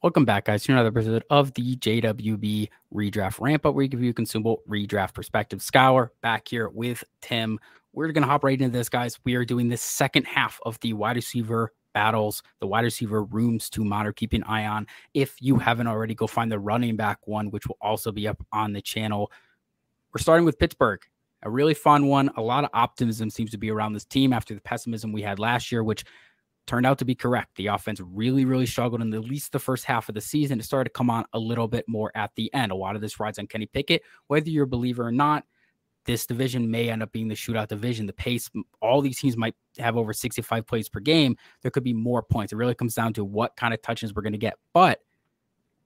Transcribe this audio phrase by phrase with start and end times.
[0.00, 4.00] Welcome back, guys, to another episode of the JWB Redraft Ramp Up, where we give
[4.00, 5.60] you a consumable redraft perspective.
[5.60, 7.58] Schuyler back here with Tim.
[7.92, 9.18] We're going to hop right into this, guys.
[9.24, 13.68] We are doing the second half of the wide receiver battles, the wide receiver rooms
[13.70, 14.86] to monitor, keep an eye on.
[15.14, 18.40] If you haven't already, go find the running back one, which will also be up
[18.52, 19.32] on the channel.
[20.14, 21.00] We're starting with Pittsburgh.
[21.42, 22.30] A really fun one.
[22.36, 25.40] A lot of optimism seems to be around this team after the pessimism we had
[25.40, 26.04] last year, which
[26.68, 27.56] turned out to be correct.
[27.56, 30.60] The offense really, really struggled in at least the first half of the season.
[30.60, 32.70] It started to come on a little bit more at the end.
[32.70, 34.02] A lot of this rides on Kenny Pickett.
[34.28, 35.44] Whether you're a believer or not,
[36.04, 38.06] this division may end up being the shootout division.
[38.06, 38.48] The pace,
[38.80, 41.36] all these teams might have over 65 plays per game.
[41.62, 42.52] There could be more points.
[42.52, 44.54] It really comes down to what kind of touches we're going to get.
[44.72, 45.00] But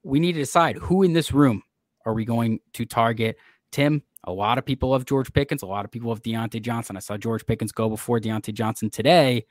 [0.03, 1.63] we need to decide who in this room
[2.05, 3.37] are we going to target.
[3.71, 5.63] Tim, a lot of people love George Pickens.
[5.63, 6.95] A lot of people love Diontae Johnson.
[6.95, 9.45] I saw George Pickens go before Diontae Johnson today.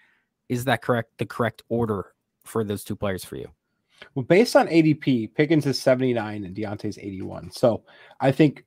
[0.53, 1.17] Is that correct?
[1.17, 2.13] The correct order
[2.45, 3.49] for those two players for you?
[4.15, 7.51] Well, based on ADP, Pickens is 79 and Diontae's 81.
[7.53, 7.85] So
[8.21, 8.67] I think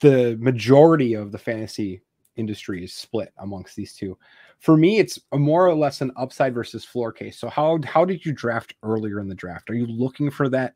[0.00, 2.02] the majority of the fantasy
[2.36, 4.16] industry is split amongst these two.
[4.60, 7.36] For me, it's a more or less an upside versus floor case.
[7.36, 9.70] So how how did you draft earlier in the draft?
[9.70, 10.74] Are you looking for that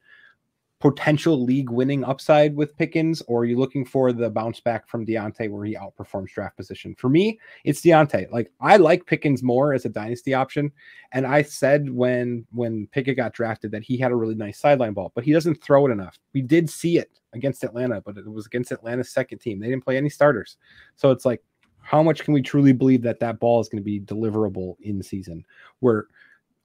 [0.80, 5.04] potential league winning upside with Pickens, or are you looking for the bounce back from
[5.04, 6.94] Diontae where he outperforms draft position?
[6.96, 8.30] For me, it's Diontae.
[8.30, 10.70] Like I like Pickens more as a dynasty option.
[11.12, 14.92] And I said when when Pickett got drafted that he had a really nice sideline
[14.92, 16.18] ball, but he doesn't throw it enough.
[16.32, 19.58] We did see it against Atlanta, but it was against Atlanta's second team.
[19.58, 20.58] They didn't play any starters.
[20.96, 21.42] So it's like,
[21.80, 25.02] how much can we truly believe that that ball is going to be deliverable in
[25.02, 25.44] season?
[25.80, 26.06] Where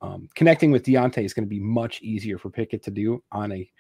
[0.02, 3.54] um, connecting with Diontae is going to be much easier for Pickett to do on
[3.54, 3.72] a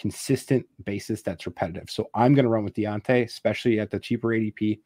[0.00, 1.90] consistent basis that's repetitive.
[1.90, 4.80] So I'm going to run with Diontae, especially at the cheaper ADP.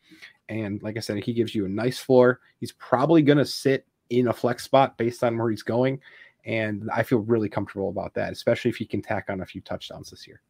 [0.48, 2.40] And like I said, he gives you a nice floor.
[2.58, 6.00] He's probably going to sit in a flex spot based on where he's going.
[6.44, 9.60] And I feel really comfortable about that, especially if he can tack on a few
[9.60, 10.42] touchdowns this year.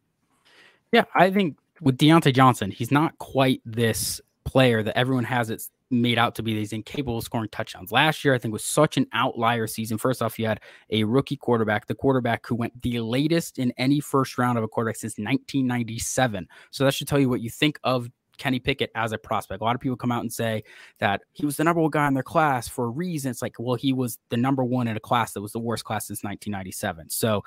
[0.91, 5.61] Yeah, I think with Diontae Johnson, he's not quite this player that everyone has it
[6.01, 7.91] made out to be he's incapable of scoring touchdowns.
[7.91, 9.97] Last year, I think was such an outlier season.
[9.97, 13.99] First off, you had a rookie quarterback, the quarterback who went the latest in any
[13.99, 16.47] first round of a quarterback since 1997.
[16.71, 19.61] So that should tell you what you think of Kenny Pickett as a prospect.
[19.61, 20.63] A lot of people come out and say
[20.99, 23.31] that he was the number one guy in their class for a reason.
[23.31, 25.83] It's like, well, he was the number one in a class that was the worst
[25.83, 27.09] class since 1997.
[27.09, 27.43] So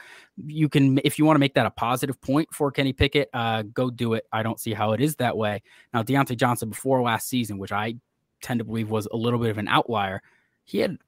[0.46, 3.62] you can, if you want to make that a positive point for Kenny Pickett, uh,
[3.62, 4.24] go do it.
[4.32, 5.62] I don't see how it is that way.
[5.92, 7.94] Now, Diontae Johnson before last season, which I
[8.40, 10.22] tend to believe was a little bit of an outlier,
[10.64, 10.98] he had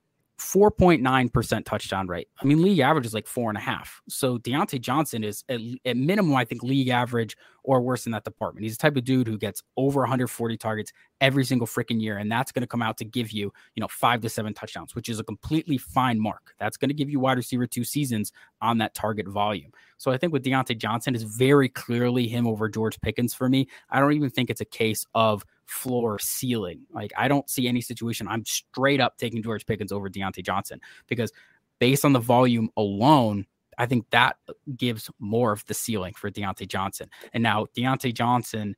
[0.41, 2.28] 4.9% touchdown rate.
[2.41, 4.00] I mean, league average is like four and a half.
[4.08, 8.24] So Diontae Johnson is at, at, minimum, I think, league average or worse in that
[8.24, 8.64] department.
[8.64, 12.16] He's the type of dude who gets over 140 targets every single freaking year.
[12.16, 14.94] And that's going to come out to give you, you know, five to seven touchdowns,
[14.94, 16.54] which is a completely fine mark.
[16.58, 18.32] That's going to give you wide receiver two seasons
[18.62, 19.72] on that target volume.
[19.98, 23.69] So I think with Diontae Johnson is very clearly him over George Pickens for me.
[23.90, 26.81] I don't even think it's a case of floor ceiling.
[26.92, 28.28] Like I don't see any situation.
[28.28, 31.32] I'm straight up taking George Pickens over Diontae Johnson because
[31.78, 33.47] based on the volume alone,
[33.78, 34.36] I think that
[34.76, 37.08] gives more of the ceiling for Diontae Johnson.
[37.32, 38.76] And now Diontae Johnson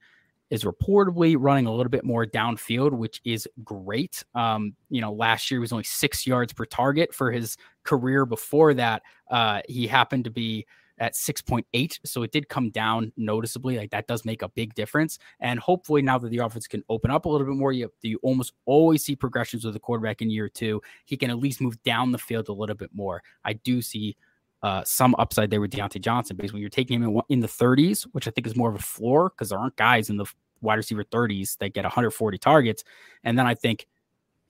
[0.51, 4.23] is reportedly running a little bit more downfield, which is great.
[4.35, 8.27] Um, you know, last year was only six yards per target for his career.
[8.27, 10.67] Before that, uh, he happened to be
[11.03, 11.99] at 6.8.
[12.05, 13.77] So it did come down noticeably.
[13.77, 15.19] Like that does make a big difference.
[15.41, 18.21] And hopefully now that the offense can open up a little bit more, you, you
[18.23, 20.81] almost always see progressions with the quarterback in year two.
[21.05, 23.21] He can at least move down the field a little bit more.
[23.45, 24.17] I do see
[24.63, 27.49] uh, some upside there with Diontae Johnson because when you're taking him in, in the
[27.49, 30.27] 30s, which I think is more of a floor because there aren't guys in the
[30.61, 32.85] wide receiver 30s that get 140 targets.
[33.25, 33.89] And then I think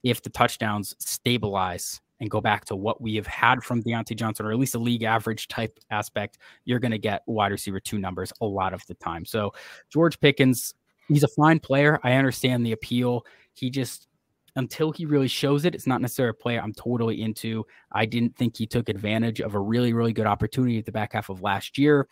[0.02, 4.46] if the touchdowns stabilize and go back to what we have had from Diontae Johnson,
[4.46, 7.98] or at least a league average type aspect, you're going to get wide receiver two
[7.98, 9.24] numbers a lot of the time.
[9.24, 9.52] So
[9.90, 10.72] George Pickens,
[11.08, 11.98] he's a fine player.
[12.04, 13.26] I understand the appeal.
[13.54, 14.06] He just
[14.54, 17.66] until he really shows it, it's not necessarily a player I'm totally into.
[17.90, 21.14] I didn't think he took advantage of a really, really good opportunity at the back
[21.14, 22.06] half of last year.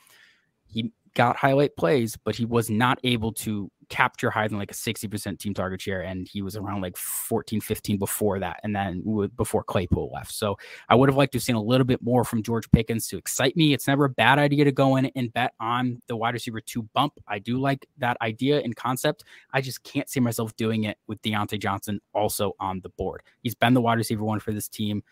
[0.67, 4.75] He got highlight plays, but he was not able to capture higher than like a
[4.75, 6.01] 60% team target share.
[6.01, 8.61] And he was around like 14, 15 before that.
[8.63, 9.03] And then
[9.37, 10.33] before Claypool left.
[10.33, 10.57] So
[10.89, 13.19] I would have liked to have seen a little bit more from George Pickens to
[13.19, 13.75] excite me.
[13.75, 16.85] It's never a bad idea to go in and bet on the wide receiver two
[16.95, 17.15] bump.
[17.29, 19.25] I do like that idea and concept.
[19.53, 23.23] I just can't see myself doing it with Diontae Johnson also on the board.
[23.43, 25.03] He's been the wide receiver one for this team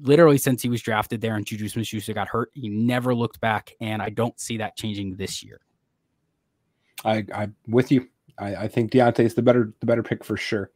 [0.00, 2.50] literally since he was drafted there and Juju Smith Schuster got hurt.
[2.54, 5.60] He never looked back, and I don't see that changing this year.
[7.04, 8.08] I, I'm with you.
[8.38, 10.70] I, I think Diontae is the better the better pick for sure.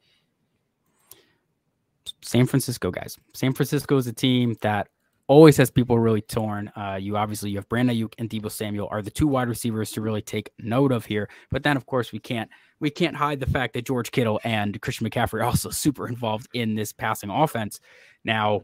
[2.23, 3.19] San Francisco guys.
[3.35, 4.89] San Francisco is a team that
[5.29, 6.71] always has people really torn.
[6.77, 9.91] Uh, you obviously you have Brandon Aiyuk and Deebo Samuel are the two wide receivers
[9.93, 11.29] to really take note of here.
[11.51, 14.81] But then of course we can't we can't hide the fact that George Kittle and
[14.81, 17.81] Christian McCaffrey are also super involved in this passing offense.
[18.25, 18.63] Now,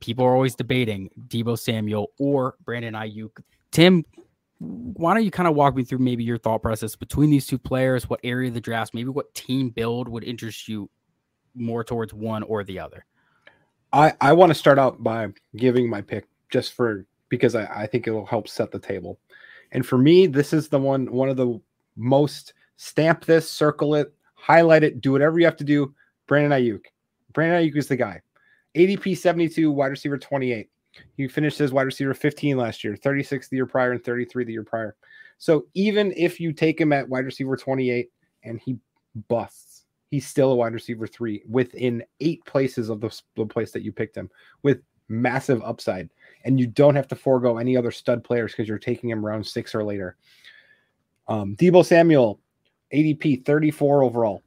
[0.00, 3.40] people are always debating Deebo Samuel or Brandon Aiyuk.
[3.70, 4.04] Tim,
[4.58, 7.58] why don't you kind of walk me through maybe your thought process between these two
[7.58, 8.08] players?
[8.08, 10.90] What area of the draft, maybe what team build would interest you
[11.54, 13.04] more towards one or the other?
[13.92, 17.86] I, I want to start out by giving my pick just for because I, I
[17.86, 19.18] think it'll help set the table.
[19.72, 21.60] And for me, this is the one one of the
[21.96, 25.94] most stamp this, circle it, highlight it, do whatever you have to do.
[26.26, 26.82] Brandon Aiyuk.
[27.32, 28.20] Brandon Aiyuk is the guy.
[28.74, 30.68] ADP 72, wide receiver 28.
[31.16, 34.52] He finished as wide receiver 15 last year, 36 the year prior, and 33 the
[34.52, 34.96] year prior.
[35.38, 38.10] So even if you take him at wide receiver 28
[38.42, 38.78] and he
[39.28, 43.82] busts, he's still a wide receiver three within eight places of the, the place that
[43.82, 44.30] you picked him
[44.62, 46.10] with massive upside.
[46.44, 49.46] And you don't have to forego any other stud players because you're taking him around
[49.46, 50.16] six or later.
[51.28, 52.40] Um, Deebo Samuel,
[52.92, 54.42] ADP 34 overall.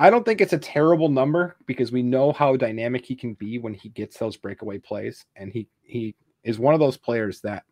[0.00, 3.58] I don't think it's a terrible number because we know how dynamic he can be
[3.58, 7.64] when he gets those breakaway plays, and he he is one of those players that,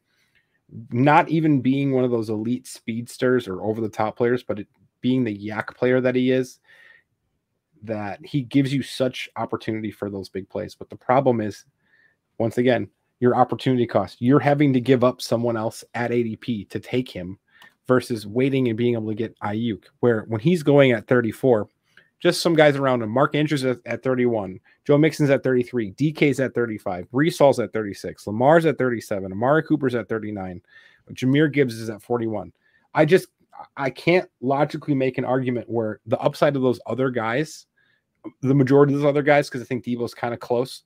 [0.90, 4.68] not even being one of those elite speedsters or over the top players, but it,
[5.00, 6.60] being the yak player that he is,
[7.82, 10.74] that he gives you such opportunity for those big plays.
[10.74, 11.64] But the problem is,
[12.36, 12.90] once again,
[13.20, 14.20] your opportunity cost.
[14.20, 17.38] You're having to give up someone else at ADP to take him
[17.86, 19.84] versus waiting and being able to get Aiyuk.
[20.00, 21.70] where when he's going at 34
[22.20, 23.10] just some guys around him.
[23.10, 27.72] Mark Andrews at, at 31, Joe Mixon's at 33, DK's at 35, Breece Hall's at
[27.72, 30.60] 36, Lamar's at 37, Amari Cooper's at 39,
[31.12, 32.52] Jahmyr Gibbs is at 41.
[32.94, 33.28] I just
[33.76, 37.66] I can't logically make an argument where the upside of those other guys,
[38.42, 40.82] the majority of those other guys, because I think Deebo's kind of close,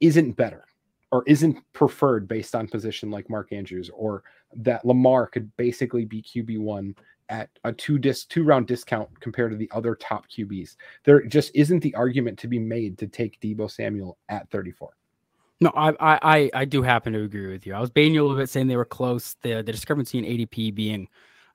[0.00, 0.64] isn't better
[1.12, 4.22] or isn't preferred based on position like Mark Andrews, or
[4.54, 6.94] that Lamar could basically be QB one
[7.30, 10.76] at a two disc two round discount compared to the other top QBs.
[11.04, 14.90] There just isn't the argument to be made to take Deebo Samuel at 34.
[15.62, 17.74] No, I I I do happen to agree with you.
[17.74, 19.36] I was baiting you a little bit, saying they were close.
[19.42, 21.08] The the discrepancy in ADP being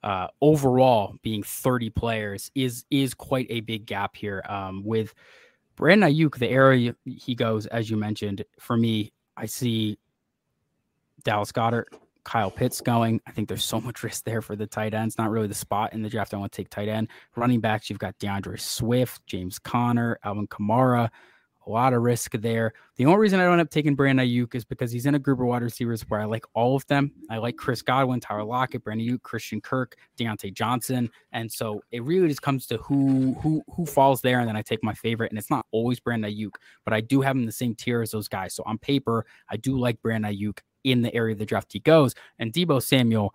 [0.03, 4.43] uh, overall being 30 players is is quite a big gap here.
[4.47, 5.13] Um, with
[5.75, 9.97] Brandon Aiyuk, the area he goes, as you mentioned, for me, I see
[11.23, 11.85] Dallas Goedert,
[12.25, 13.21] Kyle Pitts going.
[13.27, 15.17] I think there's so much risk there for the tight ends.
[15.17, 17.07] Not really the spot in the draft I want to take tight end.
[17.35, 21.09] Running backs, you've got DeAndre Swift, James Conner, Alvin Kamara.
[21.67, 22.73] A lot of risk there.
[22.97, 25.19] The only reason I don't end up taking Brandon Aiyuk is because he's in a
[25.19, 27.11] group of wide receivers where I like all of them.
[27.27, 32.03] I like Chris Godwin, Tyler Lockett, Brandon Aiyuk, Christian Kirk, Diontae Johnson, and so it
[32.03, 35.31] really just comes to who who who falls there, and then I take my favorite.
[35.31, 36.51] And it's not always Brandon Aiyuk,
[36.83, 38.53] but I do have him in the same tier as those guys.
[38.53, 41.79] So on paper, I do like Brandon Aiyuk in the area of the draft he
[41.79, 42.13] goes.
[42.39, 43.33] And Deebo Samuel,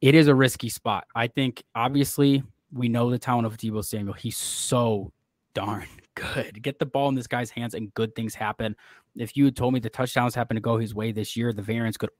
[0.00, 1.06] it is a risky spot.
[1.14, 2.42] I think obviously
[2.72, 4.14] we know the talent of Deebo Samuel.
[4.14, 5.12] He's so
[5.54, 6.60] darn good.
[6.62, 8.76] Get the ball in this guy's hands and good things happen.
[9.14, 11.62] If you had told me the touchdowns happen to go his way this year, the
[11.62, 12.10] variance could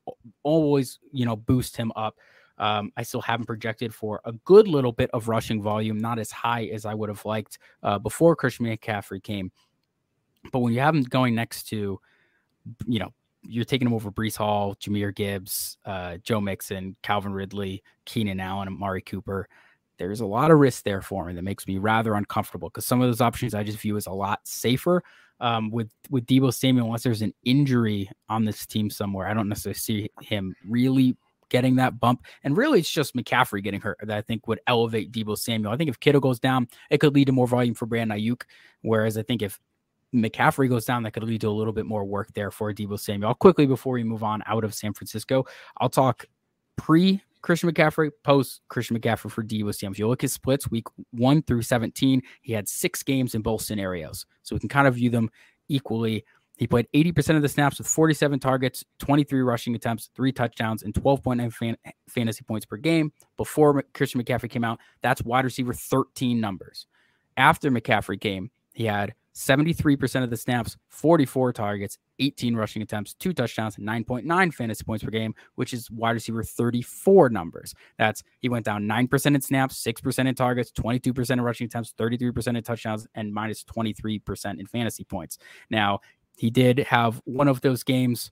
[0.44, 2.16] always, you know, boost him up.
[2.58, 6.30] Um, I still haven't projected for a good little bit of rushing volume, not as
[6.30, 9.52] high as I would have liked uh, before Christian McCaffrey came.
[10.52, 12.00] But when you have him going next to,
[12.86, 13.12] you know,
[13.48, 18.68] you're taking him over Breece Hall, Jahmyr Gibbs, uh, Joe Mixon, Calvin Ridley, Keenan Allen,
[18.68, 19.48] Amari Cooper.
[19.98, 23.00] There's a lot of risk there for me that makes me rather uncomfortable because some
[23.00, 25.02] of those options I just view as a lot safer.
[25.38, 29.48] Um, with with Deebo Samuel, unless there's an injury on this team somewhere, I don't
[29.48, 31.16] necessarily see him really
[31.48, 32.24] getting that bump.
[32.42, 35.72] And really, it's just McCaffrey getting hurt that I think would elevate Deebo Samuel.
[35.72, 38.42] I think if Kittle goes down, it could lead to more volume for Brandon Aiyuk.
[38.82, 39.58] Whereas I think if
[40.22, 42.98] McCaffrey goes down, that could lead to a little bit more work there for Deebo
[42.98, 43.34] Samuel.
[43.34, 45.44] Quickly before we move on out of San Francisco,
[45.78, 46.24] I'll talk
[46.76, 49.92] pre Christian McCaffrey, post Christian McCaffrey for Deebo Samuel.
[49.92, 53.62] If you look at splits, week one through 17, he had six games in both
[53.62, 54.26] scenarios.
[54.42, 55.30] So we can kind of view them
[55.68, 56.24] equally.
[56.56, 60.94] He played 80% of the snaps with 47 targets, 23 rushing attempts, three touchdowns, and
[60.94, 61.76] 12.9 fan-
[62.08, 63.12] fantasy points per game.
[63.36, 66.86] Before Christian McCaffrey came out, that's wide receiver 13 numbers.
[67.36, 73.32] After McCaffrey came, he had 73% of the snaps, 44 targets, 18 rushing attempts, two
[73.32, 77.74] touchdowns, 9.9 fantasy points per game, which is wide receiver 34 numbers.
[77.98, 82.56] That's he went down 9% in snaps, 6% in targets, 22% in rushing attempts, 33%
[82.58, 85.38] in touchdowns, and minus 23% in fantasy points.
[85.70, 86.00] Now,
[86.36, 88.30] he did have one of those games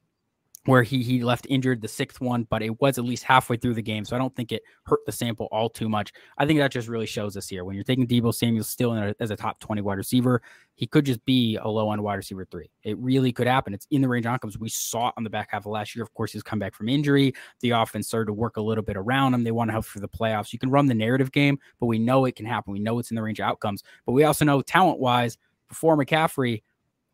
[0.67, 3.75] where he he left injured the sixth one, but it was at least halfway through
[3.75, 6.13] the game, so I don't think it hurt the sample all too much.
[6.39, 9.15] I think that just really shows us here when you're taking Deebo Samuel still a,
[9.21, 10.43] as a top twenty wide receiver,
[10.75, 12.71] he could just be a low end wide receiver three.
[12.83, 13.75] It really could happen.
[13.75, 16.03] It's in the range of outcomes we saw on the back half of last year.
[16.03, 17.35] Of course, he's come back from injury.
[17.61, 19.45] The offense started to work a little bit around him.
[19.45, 20.53] They want to help for the playoffs.
[20.53, 22.73] You can run the narrative game, but we know it can happen.
[22.73, 25.37] We know it's in the range of outcomes, but we also know talent wise,
[25.69, 26.63] before McCaffrey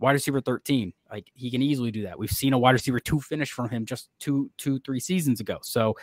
[0.00, 0.92] wide receiver 13.
[1.10, 2.18] Like he can easily do that.
[2.18, 5.58] We've seen a wide receiver two finish from him just two, two, three seasons ago.
[5.62, 5.94] So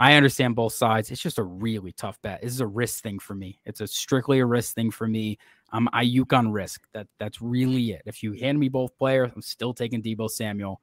[0.00, 1.10] I understand both sides.
[1.10, 2.40] It's just a really tough bet.
[2.42, 3.60] This is a risk thing for me.
[3.64, 5.38] It's a strictly a risk thing for me.
[5.70, 6.86] I'm on risk.
[6.92, 8.02] That that's really it.
[8.06, 10.80] If you hand me both players, I'm still taking Deebo Samuel,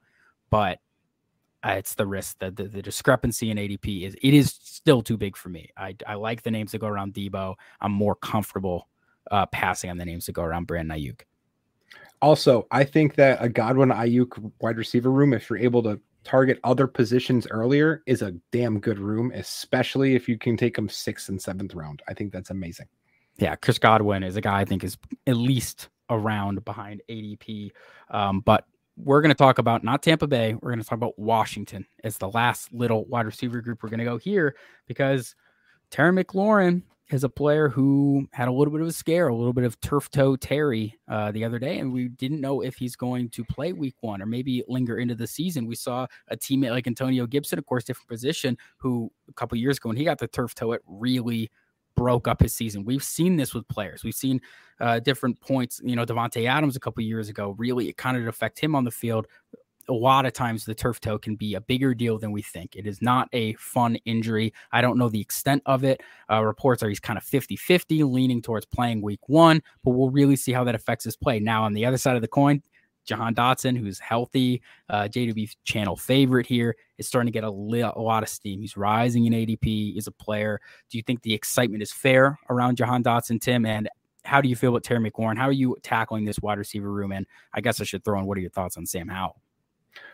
[0.50, 0.78] but
[1.64, 5.16] uh, it's the risk that the, the, discrepancy in ADP is it is still too
[5.16, 5.70] big for me.
[5.76, 7.54] I, I like the names that go around Deebo.
[7.80, 8.88] I'm more comfortable
[9.30, 11.22] uh, passing on the names that go around Brandon Aiyuk.
[12.22, 16.58] Also, I think that a Godwin Aiyuk wide receiver room, if you're able to target
[16.64, 21.28] other positions earlier, is a damn good room, especially if you can take them sixth
[21.28, 22.02] and seventh round.
[22.08, 22.86] I think that's amazing.
[23.38, 24.96] Yeah, Chris Godwin is a guy I think is
[25.26, 27.70] at least around behind ADP.
[28.10, 28.64] Um, but
[28.96, 30.54] we're going to talk about not Tampa Bay.
[30.54, 33.98] We're going to talk about Washington as the last little wide receiver group we're going
[33.98, 34.56] to go here
[34.86, 35.34] because
[35.90, 39.52] Terry McLaurin is a player who had a little bit of a scare, a little
[39.52, 42.96] bit of turf toe Terry uh, the other day, and we didn't know if he's
[42.96, 45.66] going to play week one or maybe linger into the season.
[45.66, 49.76] We saw a teammate like Antonio Gibson, of course, different position, who a couple years
[49.76, 51.50] ago when he got the turf toe, it really
[51.94, 52.84] broke up his season.
[52.84, 54.04] We've seen this with players.
[54.04, 54.40] We've seen
[54.80, 55.80] uh, different points.
[55.82, 58.84] You know, Davante Adams a couple years ago really it kind of affect him on
[58.84, 59.26] the field
[59.88, 62.76] a lot of times the turf toe can be a bigger deal than we think.
[62.76, 64.52] It is not a fun injury.
[64.72, 66.02] I don't know the extent of it.
[66.30, 70.10] Uh, reports are he's kind of 50 50, leaning towards playing week one, but we'll
[70.10, 71.40] really see how that affects his play.
[71.40, 72.62] Now, on the other side of the coin,
[73.04, 77.80] Jahan Dotson, who's healthy, uh, JW channel favorite here, is starting to get a, li-
[77.80, 78.60] a lot of steam.
[78.60, 79.96] He's rising in ADP.
[79.96, 80.60] Is a player.
[80.90, 83.64] Do you think the excitement is fair around Jahan Dotson, Tim?
[83.64, 83.88] And
[84.24, 85.38] how do you feel about Terry McLaurin?
[85.38, 87.12] How are you tackling this wide receiver room?
[87.12, 89.40] And I guess I should throw in what are your thoughts on Sam Howell?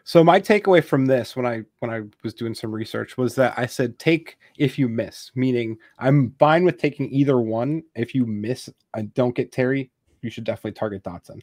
[0.05, 3.55] So my takeaway from this when I when I was doing some research was that
[3.57, 7.83] I said take if you miss, meaning I'm fine with taking either one.
[7.95, 11.41] If you miss and don't get Terry, you should definitely target Dotson.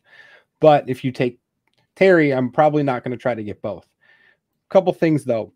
[0.60, 1.40] But if you take
[1.96, 3.86] Terry, I'm probably not going to try to get both.
[3.86, 5.54] A couple things though.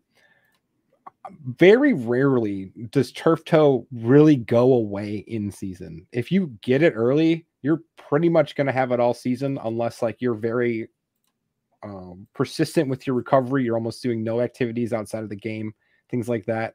[1.46, 6.06] Very rarely does turf toe really go away in season.
[6.12, 10.02] If you get it early, you're pretty much going to have it all season unless
[10.02, 10.88] like you're very
[11.84, 13.64] um, persistent with your recovery.
[13.64, 15.72] You're almost doing no activities outside of the game,
[16.10, 16.74] things like that.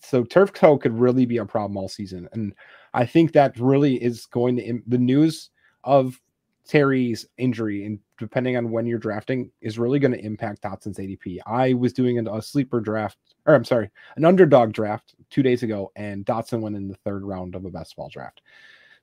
[0.00, 2.54] So turf toe could really be a problem all season, and
[2.94, 5.50] I think that really is going to the news
[5.82, 6.20] of
[6.66, 11.38] Terry's injury and depending on when you're drafting is really going to impact Dotson's ADP.
[11.46, 15.92] I was doing a sleeper draft, or I'm sorry, an underdog draft two days ago,
[15.96, 18.40] and Dotson went in the third round of a best ball draft.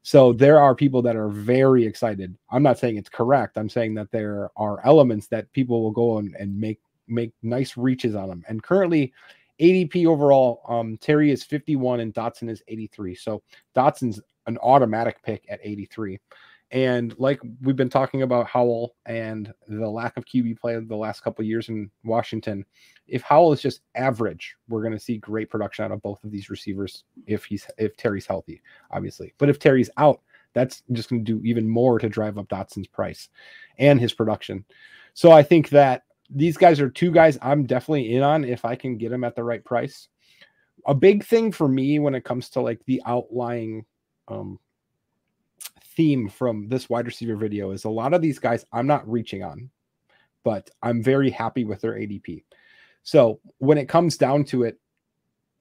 [0.04, 2.38] So there are people that are very excited.
[2.52, 3.58] I'm not saying it's correct.
[3.58, 7.78] I'm saying that there are elements that people will go and, and make make nice
[7.78, 8.44] reaches on them.
[8.48, 9.14] And currently,
[9.60, 13.16] ADP overall, um, Terry is 51 and Dotson is 83.
[13.16, 13.42] So
[13.76, 16.20] Dotson's an automatic pick at 83.
[16.74, 21.24] And like we've been talking about Howell and the lack of QB play the last
[21.24, 22.66] couple years in Washington,
[23.08, 26.32] if Howell is just average, we're going to see great production out of both of
[26.32, 29.36] these receivers if he's if Terry's healthy, obviously.
[29.38, 30.22] But if Terry's out,
[30.54, 33.30] that's just going to do even more to drive up Dotson's price
[33.78, 34.66] and his production.
[35.14, 38.76] So I think that these guys are two guys I'm definitely in on if I
[38.76, 40.08] can get them at the right price.
[40.88, 43.86] A big thing for me when it comes to like the outlying
[44.28, 44.58] um,
[45.96, 49.44] theme from this wide receiver video is a lot of these guys I'm not reaching
[49.44, 49.70] on,
[50.44, 52.44] but I'm very happy with their ADP.
[53.04, 54.80] So when it comes down to it,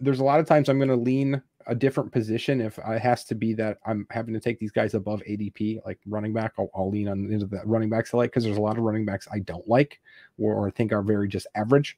[0.00, 3.24] there's a lot of times I'm going to lean a different position if it has
[3.24, 6.54] to be that I'm having to take these guys above ADP, like running back.
[6.58, 8.84] I'll, I'll lean on into the running backs I like because there's a lot of
[8.84, 10.00] running backs I don't like
[10.38, 11.96] or, or think are very just average.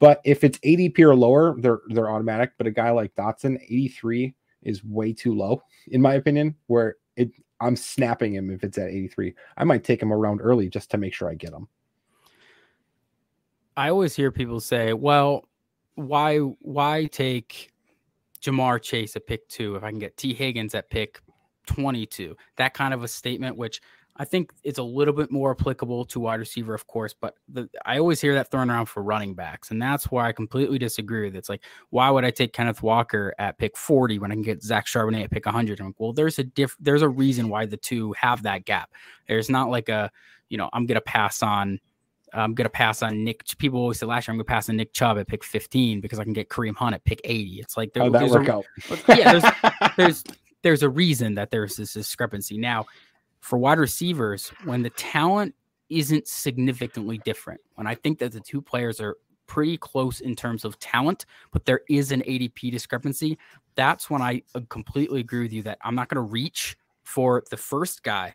[0.00, 2.52] But if it's ADP or lower, they're they're automatic.
[2.56, 6.54] But a guy like Dotson, 83 is way too low, in my opinion.
[6.66, 9.34] Where it I'm snapping him if it's at 83.
[9.56, 11.66] I might take him around early just to make sure I get him.
[13.76, 15.48] I always hear people say, "Well,
[15.94, 17.72] why why take
[18.40, 21.20] Ja'Marr Chase at pick 2 if I can get Tee Higgins at pick
[21.66, 23.80] 22?" That kind of a statement which
[24.18, 27.68] I think it's a little bit more applicable to wide receiver, of course, but the,
[27.86, 31.24] I always hear that thrown around for running backs, and that's why I completely disagree
[31.24, 31.38] with it.
[31.38, 34.62] It's like, why would I take Kenneth Walker at pick 40 when I can get
[34.62, 35.80] Zach Charbonnet at pick 100?
[35.80, 38.90] I'm like, well, there's a diff, there's a reason why the two have that gap.
[39.28, 40.10] There's not like a,
[40.48, 41.78] you know, I'm gonna pass on
[42.34, 43.44] I'm gonna pass on Nick.
[43.58, 46.18] People always say last year I'm gonna pass on Nick Chubb at pick 15 because
[46.18, 47.60] I can get Kareem Hunt at pick 80.
[47.60, 48.66] It's like there, that work a, out?
[49.08, 49.44] Yeah, there's,
[49.96, 50.24] there's
[50.62, 52.58] there's a reason that there's this discrepancy.
[52.58, 52.86] Now,
[53.40, 55.54] for wide receivers, when the talent
[55.90, 59.16] isn't significantly different, when I think that the two players are
[59.46, 63.38] pretty close in terms of talent, but there is an ADP discrepancy,
[63.74, 67.42] that's when I uh, completely agree with you that I'm not going to reach for
[67.50, 68.34] the first guy,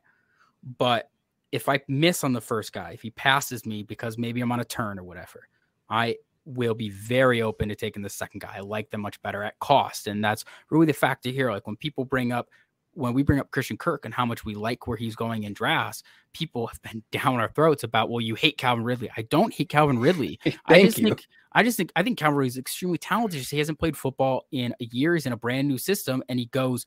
[0.78, 1.10] but
[1.52, 4.60] if I miss on the first guy, if he passes me because maybe I'm on
[4.60, 5.48] a turn or whatever,
[5.88, 8.56] I will be very open to taking the second guy.
[8.56, 10.08] I like them much better at cost.
[10.08, 11.52] And that's really the factor here.
[11.52, 12.50] Like when people bring up,
[12.94, 15.54] when we bring up Christian Kirk and how much we like where he's going in
[15.54, 19.10] drafts, people have been down our throats about, well, you hate Calvin Ridley.
[19.16, 20.40] I don't hate Calvin Ridley.
[20.66, 21.06] I just you.
[21.06, 23.42] think I just think I think Calvin Ridley is extremely talented.
[23.42, 25.14] He hasn't played football in a year.
[25.14, 26.86] He's in a brand new system and he goes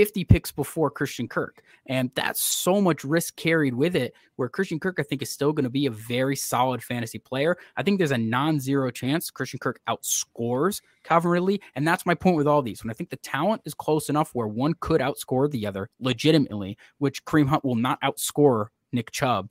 [0.00, 1.62] 50 picks before Christian Kirk.
[1.84, 5.52] And that's so much risk carried with it, where Christian Kirk, I think, is still
[5.52, 7.58] going to be a very solid fantasy player.
[7.76, 11.60] I think there's a non zero chance Christian Kirk outscores Calvin Ridley.
[11.74, 12.82] And that's my point with all these.
[12.82, 16.78] When I think the talent is close enough where one could outscore the other legitimately,
[16.96, 19.50] which Kareem Hunt will not outscore Nick Chubb,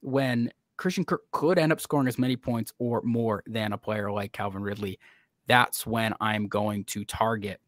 [0.00, 4.10] when Christian Kirk could end up scoring as many points or more than a player
[4.10, 4.98] like Calvin Ridley,
[5.46, 7.60] that's when I'm going to target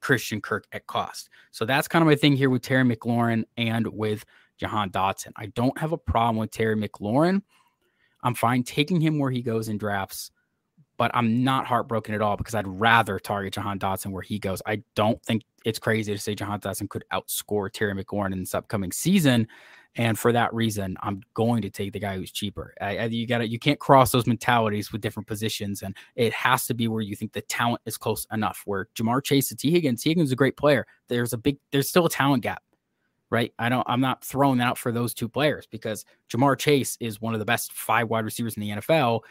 [0.00, 1.28] Christian Kirk at cost.
[1.50, 4.24] So that's kind of my thing here with Terry McLaurin and with
[4.56, 5.32] Jahan Dotson.
[5.36, 7.42] I don't have a problem with Terry McLaurin.
[8.22, 10.30] I'm fine taking him where he goes in drafts,
[10.96, 14.60] but I'm not heartbroken at all because I'd rather target Jahan Dotson where he goes.
[14.66, 18.54] I don't think it's crazy to say Jahan Dotson could outscore Terry McLaurin in this
[18.54, 19.46] upcoming season.
[19.96, 22.72] And for that reason, I'm going to take the guy who's cheaper.
[22.80, 26.32] I, I, you got to you can't cross those mentalities with different positions, and it
[26.32, 28.62] has to be where you think the talent is close enough.
[28.64, 30.86] Where Ja'Marr Chase to Tee Higgins, Tee Higgins is a great player.
[31.08, 32.62] There's a big, there's still a talent gap,
[33.30, 33.52] right?
[33.58, 37.20] I don't, I'm not throwing that out for those two players because Ja'Marr Chase is
[37.20, 39.22] one of the best five wide receivers in the NFL.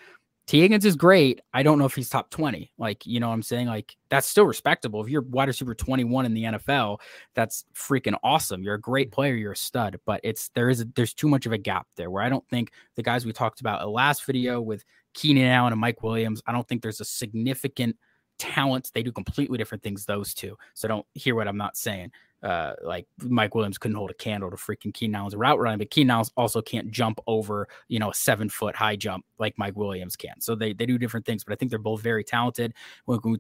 [0.47, 1.41] Tee Higgins is great.
[1.53, 2.71] I don't know if he's top 20.
[2.77, 3.67] Like, you know what I'm saying?
[3.67, 5.03] Like, that's still respectable.
[5.03, 6.99] If you're wide receiver 21 in the NFL,
[7.33, 8.63] that's freaking awesome.
[8.63, 11.45] You're a great player, you're a stud, but it's there is a, there's too much
[11.45, 14.25] of a gap there where I don't think the guys we talked about in last
[14.25, 17.97] video with Keenan Allen and Mike Williams, I don't think there's a significant
[18.39, 18.91] talent.
[18.93, 20.57] They do completely different things, those two.
[20.75, 22.11] So don't hear what I'm not saying
[22.43, 25.89] uh, like Mike Williams couldn't hold a candle to freaking Keenan Allen's route running, but
[25.89, 29.75] Keenan Allen also can't jump over, you know, a seven foot high jump like Mike
[29.75, 30.39] Williams can.
[30.39, 32.73] So they, they do different things, but I think they're both very talented.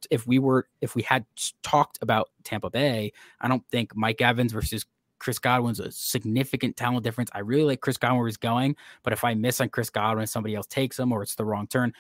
[0.09, 1.25] If we were, if we had
[1.61, 4.85] talked about Tampa Bay, I don't think Mike Evans versus
[5.19, 7.29] Chris Godwin's a significant talent difference.
[7.33, 10.27] I really like Chris Godwin where he's going, but if I miss on Chris Godwin,
[10.27, 11.93] somebody else takes him or it's the wrong turn,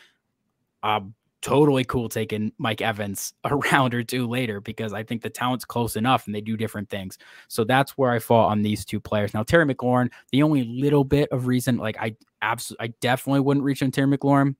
[0.83, 5.29] um, totally cool taking Mike Evans a round or two later because I think the
[5.29, 7.17] talent's close enough and they do different things.
[7.47, 9.33] So that's where I fall on these two players.
[9.33, 13.63] Now, Terry McLaurin, the only little bit of reason, like I absolutely, I definitely wouldn't
[13.63, 14.55] reach on Terry McLaurin.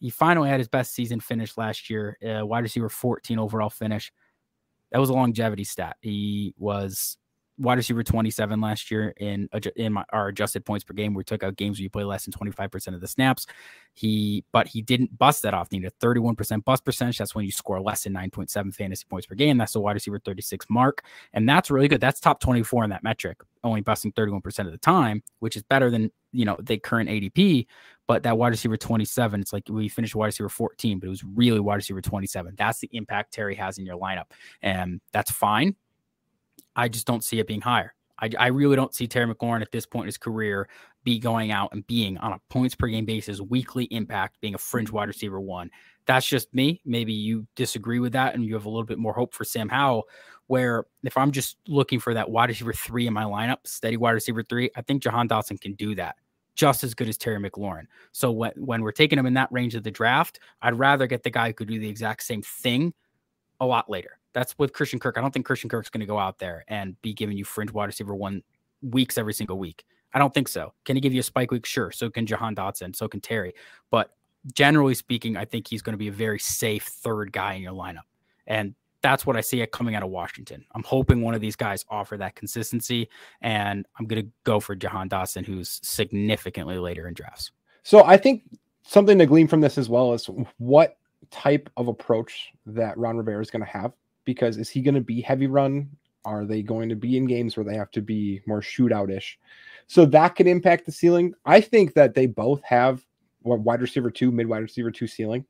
[0.00, 4.12] He finally had his best season finish last year, uh, wide receiver 14 overall finish.
[4.92, 5.96] That was a longevity stat.
[6.00, 7.16] He was
[7.58, 11.14] wide receiver 27 last year in in my, our adjusted points per game.
[11.14, 13.46] We took out games where you play less than 25% of the snaps.
[13.92, 15.68] He, but he didn't bust that off.
[15.70, 17.18] He needed a 31% bust percentage.
[17.18, 19.56] That's when you score less than 9.7 fantasy points per game.
[19.56, 21.04] That's the wide receiver 36 mark.
[21.32, 22.00] And that's really good.
[22.00, 25.90] That's top 24 in that metric, only busting 31% of the time, which is better
[25.90, 27.66] than, you know, the current ADP.
[28.08, 31.22] But that wide receiver 27, it's like we finished wide receiver 14, but it was
[31.22, 32.54] really wide receiver 27.
[32.58, 34.26] That's the impact Terry has in your lineup.
[34.60, 35.76] And that's fine
[36.76, 37.94] I just don't see it being higher.
[38.18, 40.68] I, I really don't see Terry McLaurin at this point in his career
[41.02, 44.58] be going out and being on a points per game basis, weekly impact, being a
[44.58, 44.96] fringe mm-hmm.
[44.96, 45.70] wide receiver one.
[46.06, 46.80] That's just me.
[46.84, 49.68] Maybe you disagree with that and you have a little bit more hope for Sam
[49.68, 50.04] Howell.
[50.46, 54.12] Where if I'm just looking for that wide receiver three in my lineup, steady wide
[54.12, 56.16] receiver three, I think Jahan Dotson can do that
[56.54, 57.86] just as good as Terry McLaurin.
[58.12, 61.22] So when, when we're taking him in that range of the draft, I'd rather get
[61.22, 62.94] the guy who could do the exact same thing
[63.58, 64.18] a lot later.
[64.34, 65.16] That's with Christian Kirk.
[65.16, 67.72] I don't think Christian Kirk's going to go out there and be giving you fringe
[67.72, 68.42] wide receiver one
[68.82, 69.84] weeks every single week.
[70.12, 70.74] I don't think so.
[70.84, 71.64] Can he give you a spike week?
[71.64, 71.90] Sure.
[71.90, 72.94] So can Jahan Dotson.
[72.94, 73.54] So can Terry.
[73.90, 74.10] But
[74.52, 77.72] generally speaking, I think he's going to be a very safe third guy in your
[77.72, 78.02] lineup.
[78.46, 80.64] And that's what I see coming out of Washington.
[80.74, 83.08] I'm hoping one of these guys offer that consistency,
[83.42, 87.50] and I'm going to go for Jahan Dotson, who's significantly later in drafts.
[87.82, 88.44] So I think
[88.82, 90.96] something to glean from this as well is what
[91.30, 93.92] type of approach that Ron Rivera is going to have
[94.24, 95.88] because is he going to be heavy run?
[96.24, 99.38] Are they going to be in games where they have to be more shootout-ish?
[99.86, 101.34] So that could impact the ceiling.
[101.44, 103.04] I think that they both have
[103.42, 105.44] wide receiver two, mid wide receiver two ceiling.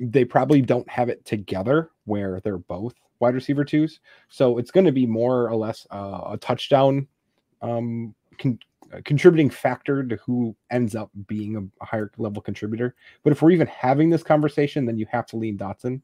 [0.00, 4.00] They probably don't have it together where they're both wide receiver twos.
[4.28, 7.08] So it's going to be more or less uh, a touchdown
[7.60, 8.58] um, con-
[9.04, 12.94] contributing factor to who ends up being a higher level contributor.
[13.22, 16.02] But if we're even having this conversation, then you have to lean Dotson.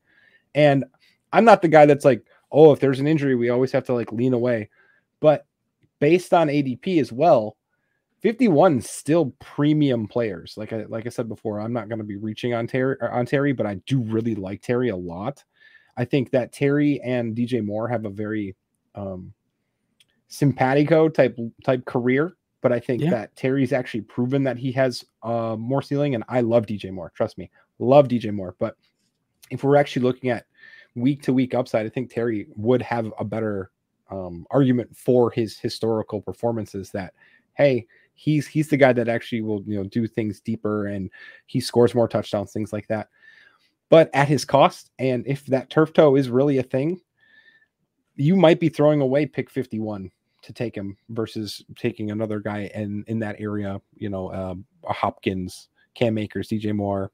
[0.55, 0.85] And
[1.33, 3.95] I'm not the guy that's like, oh, if there's an injury, we always have to
[3.95, 4.71] like lean away.
[5.21, 5.47] But
[6.01, 7.57] based on ADP as well,
[8.21, 10.55] 51 still premium players.
[10.57, 13.27] Like I like I said before, I'm not going to be reaching on Terry on
[13.27, 15.45] Terry, but I do really like Terry a lot.
[15.97, 18.57] I think that Terry and DJ Moore have a very
[18.95, 19.33] um
[20.29, 23.11] simpatico type type career, but I think yeah.
[23.11, 27.13] that Terry's actually proven that he has uh more ceiling and I love DJ Moore,
[27.15, 27.51] trust me.
[27.79, 28.77] Love DJ Moore, but
[29.51, 30.47] if we're actually looking at
[31.01, 33.71] week to week upside, I think Terry would have a better
[34.11, 37.15] um, argument for his historical performances that
[37.55, 41.11] hey, he's he's the guy that actually will you know do things deeper and
[41.47, 43.09] he scores more touchdowns, things like that.
[43.91, 47.01] But at his cost, and if that turf toe is really a thing,
[48.17, 50.11] you might be throwing away pick 51
[50.43, 54.55] to take him versus taking another guy in in that area, you know, uh,
[54.89, 57.11] a Hopkins, Cam Akers, DJ Moore,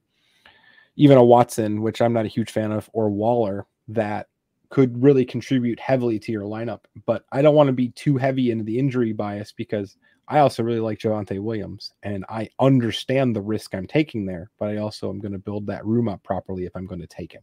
[0.97, 4.29] even a Watson, which I'm not a huge fan of, or Waller, that
[4.71, 6.81] could really contribute heavily to your lineup.
[7.07, 10.63] But I don't want to be too heavy into the injury bias because I also
[10.63, 15.11] really like Javonte Williams and I understand the risk I'm taking there, but I also
[15.11, 17.43] am going to build that room up properly if I'm going to take him.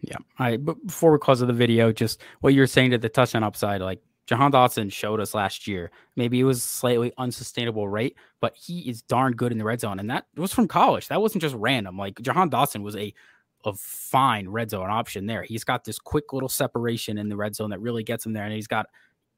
[0.00, 0.16] Yeah.
[0.38, 3.80] I but before we close the video, just what you're saying to the touchdown upside,
[3.80, 5.90] like Jahan Dotson showed us last year.
[6.16, 9.98] Maybe it was slightly unsustainable rate, but he is darn good in the red zone.
[9.98, 11.08] And that was from college.
[11.08, 11.98] That wasn't just random.
[11.98, 13.14] Like Jahan Dotson was a
[13.64, 15.42] a fine red zone option there.
[15.42, 18.44] He's got this quick little separation in the red zone that really gets him there.
[18.44, 18.86] And he's got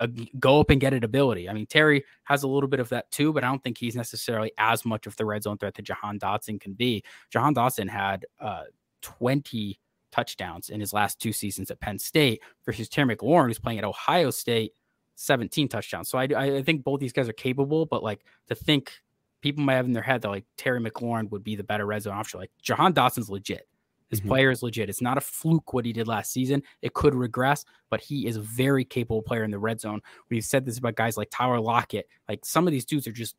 [0.00, 0.08] a
[0.38, 1.48] go up and get it ability.
[1.48, 3.96] I mean, Terry has a little bit of that too, but I don't think he's
[3.96, 7.02] necessarily as much of the red zone threat that Jahan Dotson can be.
[7.30, 8.64] Jahan Dotson had uh,
[9.02, 9.78] 20
[10.11, 13.85] touchdowns in his last two seasons at Penn State versus Terry McLaurin, who's playing at
[13.85, 14.72] Ohio State,
[15.16, 16.08] 17 touchdowns.
[16.08, 18.92] So I, I think both these guys are capable, but like to think
[19.40, 22.02] people might have in their head that like Terry McLaurin would be the better red
[22.02, 22.40] zone option.
[22.40, 23.68] Like Jahan Dotson's legit.
[24.12, 24.29] His mm-hmm.
[24.29, 24.90] player is legit.
[24.90, 26.62] It's not a fluke what he did last season.
[26.83, 30.03] It could regress, but he is a very capable player in the red zone.
[30.29, 32.07] We've said this about guys like Tyler Lockett.
[32.29, 33.37] Like some of these dudes are just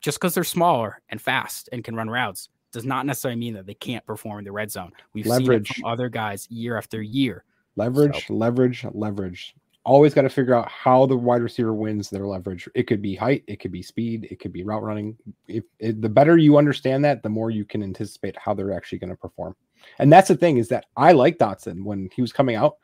[0.00, 3.66] just because they're smaller and fast and can run routes does not necessarily mean that
[3.66, 4.90] they can't perform in the red zone.
[5.12, 5.68] We've leverage.
[5.68, 7.44] seen it from other guys year after year.
[7.76, 8.34] Leverage, so.
[8.34, 9.54] leverage, leverage.
[9.84, 12.68] Always got to figure out how the wide receiver wins their leverage.
[12.74, 15.16] It could be height, it could be speed, it could be route running.
[15.46, 18.98] If, if the better you understand that, the more you can anticipate how they're actually
[18.98, 19.54] going to perform.
[19.98, 22.76] And that's the thing is that I like Dotson when he was coming out,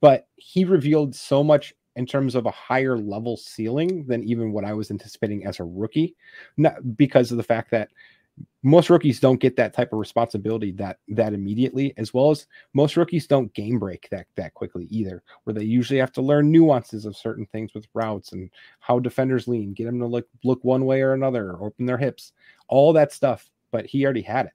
[0.00, 4.64] but he revealed so much in terms of a higher level ceiling than even what
[4.64, 6.14] I was anticipating as a rookie,
[6.56, 7.88] not because of the fact that
[8.62, 12.96] most rookies don't get that type of responsibility that that immediately as well as most
[12.96, 17.04] rookies don't game break that that quickly either where they usually have to learn nuances
[17.04, 20.84] of certain things with routes and how defenders lean get them to look look one
[20.84, 22.32] way or another or open their hips
[22.68, 24.52] all that stuff but he already had it.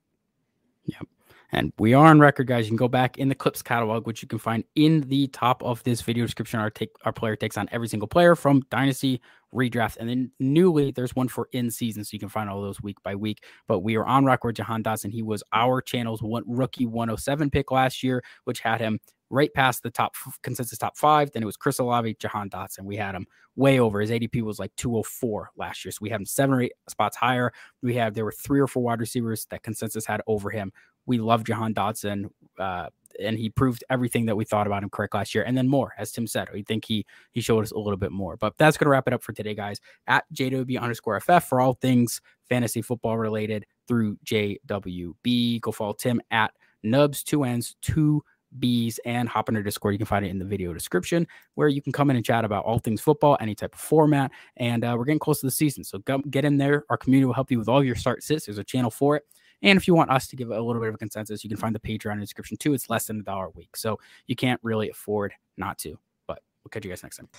[0.86, 1.08] Yep
[1.54, 2.66] and we are on record, guys.
[2.66, 5.62] You can go back in the clips catalog, which you can find in the top
[5.64, 6.60] of this video description.
[6.60, 9.22] Our take our player takes on every single player from Dynasty,
[9.54, 12.82] redraft, and then newly there's one for in season, so you can find all those
[12.82, 13.44] week by week.
[13.68, 14.56] But we are on record.
[14.56, 19.00] Jahan Dotson, he was our channel's one rookie 107 pick last year, which had him
[19.34, 21.32] right past the top consensus top five.
[21.32, 22.84] Then it was Chris Olave, Jahan Dotson.
[22.84, 24.00] We had him way over.
[24.00, 25.92] His ADP was like 204 last year.
[25.92, 27.52] So we had him seven or eight spots higher.
[27.82, 30.72] We have there were three or four wide receivers that consensus had over him
[31.06, 32.30] we love Jahan Dotson.
[32.58, 32.88] Uh,
[33.20, 35.94] and he proved everything that we thought about him correct last year, and then more,
[36.00, 36.48] as Tim said.
[36.52, 38.38] We think he he showed us a little bit more.
[38.38, 39.80] But that's gonna wrap it up for today, guys.
[40.08, 45.62] At JWB underscore FF for all things fantasy football related through JWB.
[45.62, 48.24] Go follow Tim at Nubs two N's two
[48.60, 49.94] B's and hop our Discord.
[49.94, 52.46] You can find it in the video description where you can come in and chat
[52.46, 54.32] about all things football, any type of format.
[54.58, 56.86] And uh, we're getting close to the season, so go, get in there.
[56.90, 58.46] Our community will help you with all your start sits.
[58.46, 59.24] There's a channel for it.
[59.62, 61.58] And if you want us to give a little bit of a consensus, you can
[61.58, 62.74] find the Patreon in the description too.
[62.74, 63.78] It's less than a dollar a week.
[63.78, 65.98] So you can't really afford not to.
[66.28, 67.30] But we'll catch you guys next time.